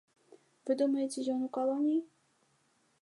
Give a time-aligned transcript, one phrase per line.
[0.69, 2.01] Вы думаеце, ён у калоніі?